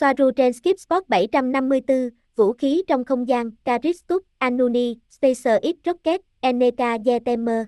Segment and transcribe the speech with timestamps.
[0.00, 6.98] Soaru trên Skip Spot 754, vũ khí trong không gian, Karistuk Anuni, SpaceX Rocket, Eneka
[7.04, 7.66] Yetemer.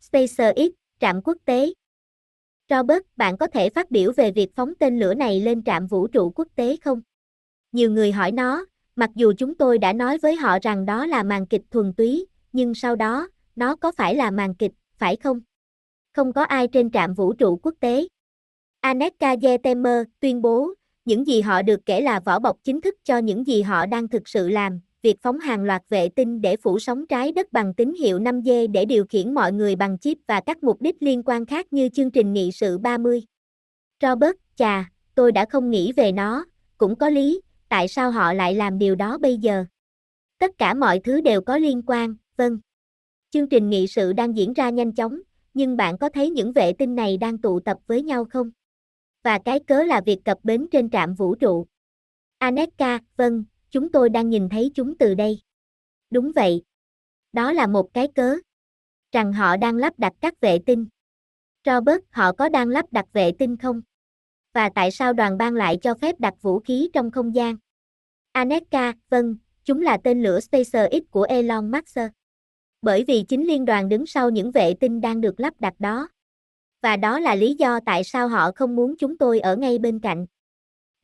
[0.00, 0.70] SpaceX,
[1.00, 1.72] trạm quốc tế.
[2.70, 6.06] Robert, bạn có thể phát biểu về việc phóng tên lửa này lên trạm vũ
[6.06, 7.00] trụ quốc tế không?
[7.72, 8.66] Nhiều người hỏi nó,
[8.96, 12.26] mặc dù chúng tôi đã nói với họ rằng đó là màn kịch thuần túy,
[12.52, 15.40] nhưng sau đó, nó có phải là màn kịch, phải không?
[16.12, 18.08] Không có ai trên trạm vũ trụ quốc tế.
[18.80, 20.74] Aneka Yetemer tuyên bố,
[21.06, 24.08] những gì họ được kể là vỏ bọc chính thức cho những gì họ đang
[24.08, 27.74] thực sự làm, việc phóng hàng loạt vệ tinh để phủ sóng trái đất bằng
[27.74, 31.22] tín hiệu 5G để điều khiển mọi người bằng chip và các mục đích liên
[31.22, 33.22] quan khác như chương trình nghị sự 30.
[34.02, 36.44] Robert, chà, tôi đã không nghĩ về nó,
[36.78, 39.64] cũng có lý, tại sao họ lại làm điều đó bây giờ?
[40.38, 42.58] Tất cả mọi thứ đều có liên quan, vâng.
[43.30, 45.20] Chương trình nghị sự đang diễn ra nhanh chóng,
[45.54, 48.50] nhưng bạn có thấy những vệ tinh này đang tụ tập với nhau không?
[49.26, 51.66] Và cái cớ là việc cập bến trên trạm vũ trụ.
[52.38, 55.40] Aneka, vâng, chúng tôi đang nhìn thấy chúng từ đây.
[56.10, 56.62] Đúng vậy.
[57.32, 58.36] Đó là một cái cớ.
[59.12, 60.86] Rằng họ đang lắp đặt các vệ tinh.
[61.64, 63.82] Robert, họ có đang lắp đặt vệ tinh không?
[64.54, 67.56] Và tại sao đoàn ban lại cho phép đặt vũ khí trong không gian?
[68.32, 71.98] Aneka, vâng, chúng là tên lửa SpaceX của Elon Musk.
[72.82, 76.08] Bởi vì chính liên đoàn đứng sau những vệ tinh đang được lắp đặt đó.
[76.86, 79.98] Và đó là lý do tại sao họ không muốn chúng tôi ở ngay bên
[79.98, 80.26] cạnh.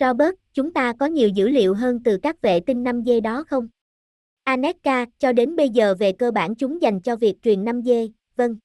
[0.00, 3.68] Robert, chúng ta có nhiều dữ liệu hơn từ các vệ tinh 5G đó không?
[4.44, 8.56] Aneka, cho đến bây giờ về cơ bản chúng dành cho việc truyền 5G, vâng.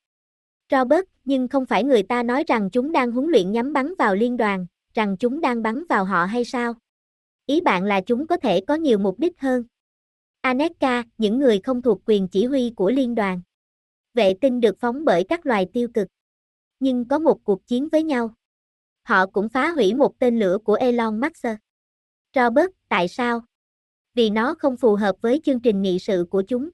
[0.71, 4.15] Robert, nhưng không phải người ta nói rằng chúng đang huấn luyện nhắm bắn vào
[4.15, 6.73] liên đoàn, rằng chúng đang bắn vào họ hay sao?
[7.45, 9.63] Ý bạn là chúng có thể có nhiều mục đích hơn.
[10.41, 13.41] Aneka, những người không thuộc quyền chỉ huy của liên đoàn.
[14.13, 16.07] Vệ tinh được phóng bởi các loài tiêu cực.
[16.79, 18.33] Nhưng có một cuộc chiến với nhau.
[19.03, 21.47] Họ cũng phá hủy một tên lửa của Elon Musk.
[22.35, 23.41] Robert, tại sao?
[24.13, 26.69] Vì nó không phù hợp với chương trình nghị sự của chúng.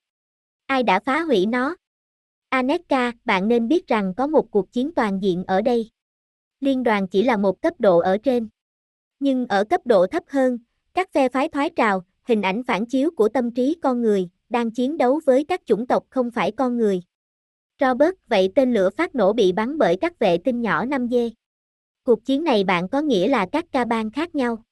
[0.66, 1.76] Ai đã phá hủy nó?
[2.50, 5.90] Aneka, bạn nên biết rằng có một cuộc chiến toàn diện ở đây.
[6.60, 8.50] Liên đoàn chỉ là một cấp độ ở trên.
[9.20, 10.58] Nhưng ở cấp độ thấp hơn,
[10.94, 14.72] các phe phái thoái trào, hình ảnh phản chiếu của tâm trí con người, đang
[14.72, 17.02] chiến đấu với các chủng tộc không phải con người.
[17.80, 21.32] Robert, vậy tên lửa phát nổ bị bắn bởi các vệ tinh nhỏ 5G.
[22.04, 24.64] Cuộc chiến này bạn có nghĩa là các ca bang khác nhau.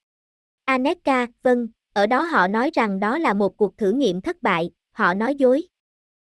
[0.66, 4.72] Aneka, vâng, ở đó họ nói rằng đó là một cuộc thử nghiệm thất bại,
[4.92, 5.68] họ nói dối.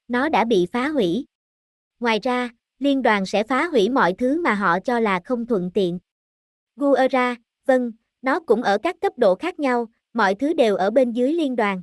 [0.08, 1.26] Nó đã bị phá hủy.
[2.00, 2.50] Ngoài ra,
[2.80, 6.00] liên đoàn sẽ phá hủy mọi thứ mà họ cho là không thuận tiện.
[6.76, 11.12] Guerra, vâng, nó cũng ở các cấp độ khác nhau, mọi thứ đều ở bên
[11.12, 11.82] dưới liên đoàn.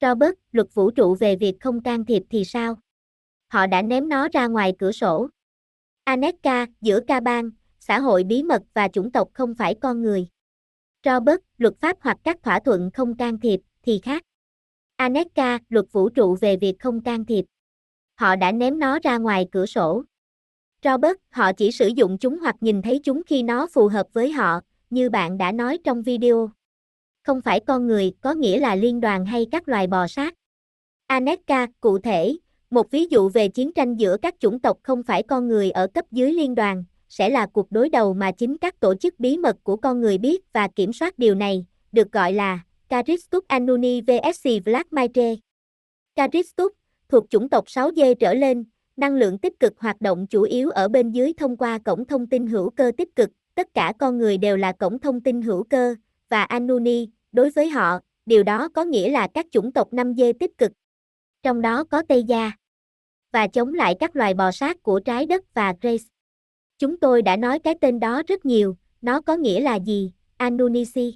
[0.00, 2.76] Robert, luật vũ trụ về việc không can thiệp thì sao?
[3.52, 5.28] Họ đã ném nó ra ngoài cửa sổ.
[6.04, 10.28] Aneka, giữa ca bang, xã hội bí mật và chủng tộc không phải con người.
[11.04, 14.22] Robert, luật pháp hoặc các thỏa thuận không can thiệp, thì khác.
[14.96, 17.44] Aneka, luật vũ trụ về việc không can thiệp.
[18.14, 20.02] Họ đã ném nó ra ngoài cửa sổ.
[20.84, 24.32] Robert, họ chỉ sử dụng chúng hoặc nhìn thấy chúng khi nó phù hợp với
[24.32, 24.60] họ,
[24.90, 26.50] như bạn đã nói trong video.
[27.22, 30.34] Không phải con người, có nghĩa là liên đoàn hay các loài bò sát.
[31.06, 32.36] Aneka, cụ thể,
[32.72, 35.86] một ví dụ về chiến tranh giữa các chủng tộc không phải con người ở
[35.86, 39.36] cấp dưới liên đoàn, sẽ là cuộc đối đầu mà chính các tổ chức bí
[39.36, 44.00] mật của con người biết và kiểm soát điều này, được gọi là Karistuk Anuni
[44.00, 45.34] vs Black Maitre.
[46.16, 46.72] Karistuk,
[47.08, 48.64] thuộc chủng tộc 6D trở lên,
[48.96, 52.26] năng lượng tích cực hoạt động chủ yếu ở bên dưới thông qua cổng thông
[52.26, 55.64] tin hữu cơ tích cực, tất cả con người đều là cổng thông tin hữu
[55.64, 55.94] cơ,
[56.28, 60.58] và Anuni đối với họ, điều đó có nghĩa là các chủng tộc 5D tích
[60.58, 60.72] cực.
[61.42, 62.61] Trong đó có Tây Gia.
[63.32, 66.04] Và chống lại các loài bò sát của trái đất và Grace.
[66.78, 71.14] Chúng tôi đã nói cái tên đó rất nhiều, nó có nghĩa là gì, Anunnaki.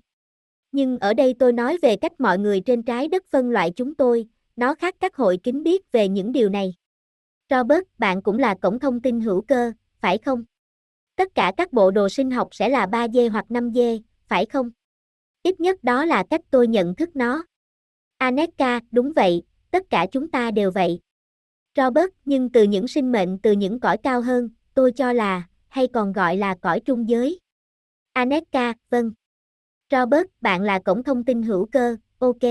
[0.73, 3.95] Nhưng ở đây tôi nói về cách mọi người trên trái đất phân loại chúng
[3.95, 6.75] tôi, nó khác các hội kính biết về những điều này.
[7.51, 10.45] Robert, bạn cũng là cổng thông tin hữu cơ, phải không?
[11.17, 14.71] Tất cả các bộ đồ sinh học sẽ là 3D hoặc 5D, phải không?
[15.43, 17.45] Ít nhất đó là cách tôi nhận thức nó.
[18.19, 21.01] Aneka, đúng vậy, tất cả chúng ta đều vậy.
[21.77, 25.87] Robert, nhưng từ những sinh mệnh từ những cõi cao hơn, tôi cho là, hay
[25.87, 27.41] còn gọi là cõi trung giới.
[28.13, 29.13] Aneka, vâng.
[29.91, 32.43] Robert, bạn là cổng thông tin hữu cơ, ok.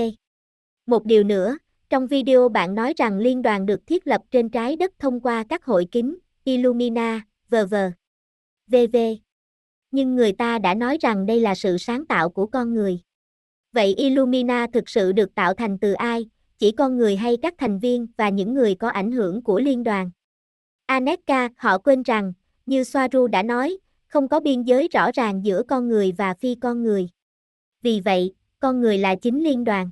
[0.86, 1.58] Một điều nữa,
[1.90, 5.44] trong video bạn nói rằng liên đoàn được thiết lập trên trái đất thông qua
[5.48, 7.74] các hội kính, Illumina, v.v.
[8.66, 8.96] VV.
[9.90, 13.00] Nhưng người ta đã nói rằng đây là sự sáng tạo của con người.
[13.72, 17.78] Vậy Illumina thực sự được tạo thành từ ai, chỉ con người hay các thành
[17.78, 20.10] viên và những người có ảnh hưởng của liên đoàn?
[20.86, 22.32] Aneka, họ quên rằng,
[22.66, 26.54] như Soaru đã nói, không có biên giới rõ ràng giữa con người và phi
[26.54, 27.08] con người.
[27.82, 29.90] Vì vậy, con người là chính liên đoàn.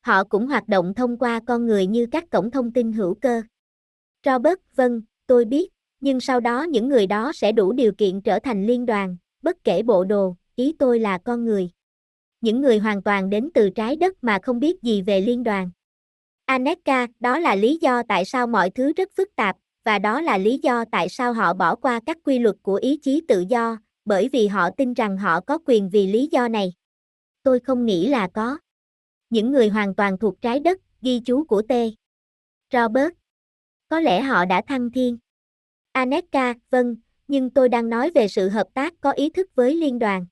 [0.00, 3.42] Họ cũng hoạt động thông qua con người như các cổng thông tin hữu cơ.
[4.24, 8.38] Robert, vâng, tôi biết, nhưng sau đó những người đó sẽ đủ điều kiện trở
[8.38, 11.70] thành liên đoàn, bất kể bộ đồ, ý tôi là con người.
[12.40, 15.70] Những người hoàn toàn đến từ trái đất mà không biết gì về liên đoàn.
[16.48, 20.38] Aneka, đó là lý do tại sao mọi thứ rất phức tạp, và đó là
[20.38, 23.76] lý do tại sao họ bỏ qua các quy luật của ý chí tự do,
[24.04, 26.72] bởi vì họ tin rằng họ có quyền vì lý do này.
[27.42, 28.58] Tôi không nghĩ là có.
[29.30, 31.72] Những người hoàn toàn thuộc trái đất, ghi chú của T.
[32.72, 33.12] Robert.
[33.88, 35.18] Có lẽ họ đã thăng thiên.
[35.92, 36.96] Aneka, vâng,
[37.28, 40.26] nhưng tôi đang nói về sự hợp tác có ý thức với liên đoàn.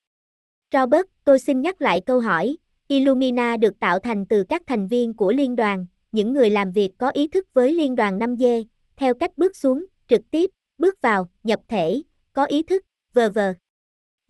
[0.73, 2.57] Robert, tôi xin nhắc lại câu hỏi,
[2.89, 5.87] Illumina được tạo thành từ các thành viên của liên đoàn,
[6.17, 8.65] những người làm việc có ý thức với liên đoàn 5G,
[8.97, 12.03] theo cách bước xuống, trực tiếp, bước vào, nhập thể,
[12.33, 13.55] có ý thức, vờ vờ.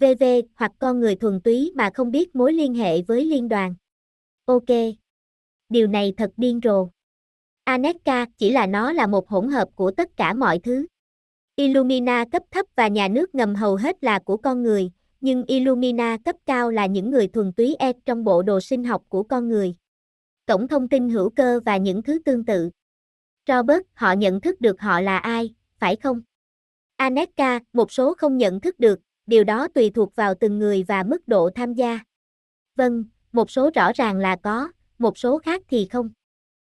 [0.00, 0.24] VV
[0.54, 3.74] hoặc con người thuần túy mà không biết mối liên hệ với liên đoàn.
[4.44, 4.64] Ok.
[5.68, 6.88] Điều này thật điên rồ.
[7.64, 10.86] Aneka chỉ là nó là một hỗn hợp của tất cả mọi thứ.
[11.56, 14.90] Illumina cấp thấp và nhà nước ngầm hầu hết là của con người,
[15.20, 19.02] nhưng Illumina cấp cao là những người thuần túy E trong bộ đồ sinh học
[19.08, 19.76] của con người.
[20.46, 22.70] Cổng thông tin hữu cơ và những thứ tương tự.
[23.48, 26.22] Robert, họ nhận thức được họ là ai, phải không?
[26.96, 31.02] Aneka, một số không nhận thức được, điều đó tùy thuộc vào từng người và
[31.02, 31.98] mức độ tham gia.
[32.76, 36.10] Vâng, một số rõ ràng là có, một số khác thì không.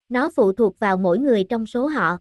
[0.09, 2.17] Nó phụ thuộc vào mỗi người trong số họ.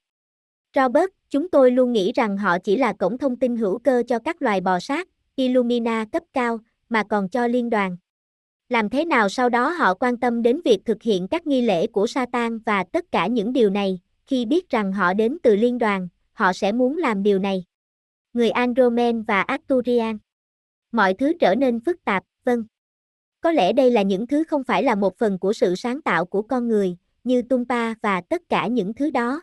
[0.76, 4.18] Robert, chúng tôi luôn nghĩ rằng họ chỉ là cổng thông tin hữu cơ cho
[4.18, 6.58] các loài bò sát, Illumina cấp cao,
[6.88, 7.96] mà còn cho liên đoàn.
[8.72, 11.86] Làm thế nào sau đó họ quan tâm đến việc thực hiện các nghi lễ
[11.86, 15.78] của Satan và tất cả những điều này, khi biết rằng họ đến từ liên
[15.78, 17.64] đoàn, họ sẽ muốn làm điều này.
[18.32, 20.18] Người Andromen và Arcturian.
[20.92, 22.64] Mọi thứ trở nên phức tạp, vâng.
[23.40, 26.24] Có lẽ đây là những thứ không phải là một phần của sự sáng tạo
[26.24, 29.42] của con người, như Tumpa và tất cả những thứ đó.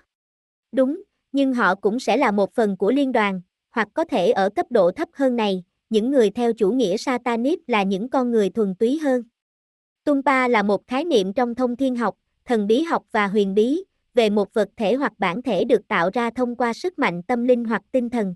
[0.71, 3.41] Đúng, nhưng họ cũng sẽ là một phần của liên đoàn,
[3.71, 7.59] hoặc có thể ở cấp độ thấp hơn này, những người theo chủ nghĩa Satanist
[7.67, 9.23] là những con người thuần túy hơn.
[10.03, 12.15] Tumpa là một khái niệm trong thông thiên học,
[12.45, 13.83] thần bí học và huyền bí,
[14.13, 17.43] về một vật thể hoặc bản thể được tạo ra thông qua sức mạnh tâm
[17.43, 18.35] linh hoặc tinh thần.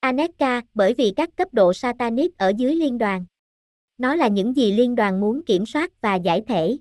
[0.00, 3.24] Aneka, bởi vì các cấp độ Satanist ở dưới liên đoàn.
[3.98, 6.76] Nó là những gì liên đoàn muốn kiểm soát và giải thể.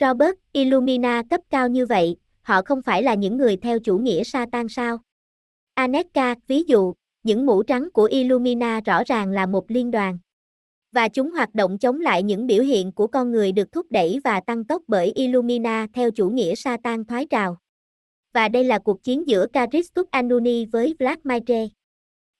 [0.00, 4.24] Robert, Illumina cấp cao như vậy, họ không phải là những người theo chủ nghĩa
[4.24, 4.98] Satan sao?
[5.74, 6.94] Aneka, ví dụ,
[7.24, 10.18] những mũ trắng của Illumina rõ ràng là một liên đoàn.
[10.92, 14.20] Và chúng hoạt động chống lại những biểu hiện của con người được thúc đẩy
[14.24, 17.56] và tăng tốc bởi Illumina theo chủ nghĩa Satan thoái trào.
[18.32, 21.68] Và đây là cuộc chiến giữa Caristus Anuni với Vlad Maitre.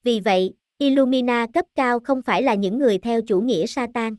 [0.03, 4.17] Vì vậy, Illumina cấp cao không phải là những người theo chủ nghĩa Satan.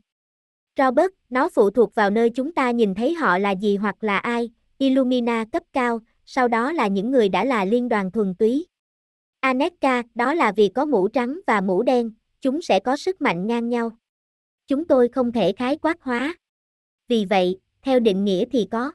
[0.77, 4.17] Robert, nó phụ thuộc vào nơi chúng ta nhìn thấy họ là gì hoặc là
[4.17, 8.65] ai, Illumina cấp cao, sau đó là những người đã là liên đoàn thuần túy.
[9.45, 12.11] Aneka, đó là vì có mũ trắng và mũ đen,
[12.41, 13.91] chúng sẽ có sức mạnh ngang nhau.
[14.67, 16.35] Chúng tôi không thể khái quát hóa.
[17.07, 18.91] Vì vậy, theo định nghĩa thì có.